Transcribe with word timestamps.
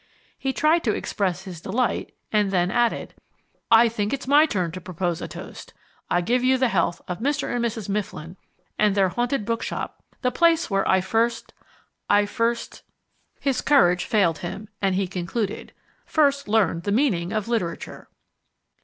He 0.39 0.51
tried 0.51 0.83
to 0.85 0.95
express 0.95 1.43
his 1.43 1.61
delight, 1.61 2.15
and 2.31 2.49
then 2.49 2.71
added: 2.71 3.13
"I 3.69 3.87
think 3.87 4.13
it's 4.13 4.25
my 4.27 4.47
turn 4.47 4.71
to 4.71 4.81
propose 4.81 5.21
a 5.21 5.27
toast. 5.27 5.75
I 6.09 6.21
give 6.21 6.43
you 6.43 6.57
the 6.57 6.69
health 6.69 7.03
of 7.07 7.19
Mr. 7.19 7.55
and 7.55 7.63
Mrs. 7.63 7.87
Mifflin, 7.87 8.35
and 8.79 8.95
their 8.95 9.09
Haunted 9.09 9.45
Bookshop, 9.45 10.01
the 10.23 10.31
place 10.31 10.71
where 10.71 10.87
I 10.89 11.01
first 11.01 11.53
I 12.09 12.25
first" 12.25 12.81
His 13.41 13.61
courage 13.61 14.05
failed 14.05 14.39
him, 14.39 14.69
and 14.81 14.95
he 14.95 15.05
concluded, 15.05 15.71
"First 16.07 16.47
learned 16.47 16.81
the 16.81 16.91
meaning 16.91 17.31
of 17.31 17.47
literature." 17.47 18.07